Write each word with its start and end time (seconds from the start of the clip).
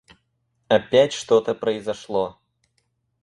Опять 0.67 1.13
что-то 1.13 1.53
произошло! 1.53 2.39